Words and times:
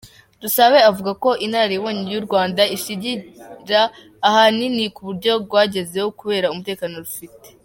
Dusabe 0.41 0.79
avuga 0.89 1.11
ko 1.23 1.29
inararibonye 1.45 2.03
y’u 2.13 2.25
Rwanda 2.27 2.61
ishingira 2.75 3.81
ahanini 4.27 4.85
kubyo 4.95 5.33
rwagezeho 5.43 6.07
kubera 6.19 6.51
umutekano 6.53 6.95
rufite. 7.05 7.47